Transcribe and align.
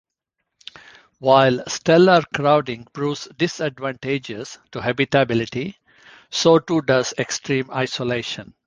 While 1.19 1.61
stellar 1.69 2.23
crowding 2.33 2.85
proves 2.91 3.27
disadvantageous 3.37 4.57
to 4.71 4.81
habitability, 4.81 5.77
so 6.31 6.57
too 6.57 6.81
does 6.81 7.13
extreme 7.19 7.69
isolation. 7.69 8.55